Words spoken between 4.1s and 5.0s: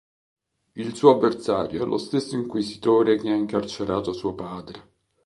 suo padre.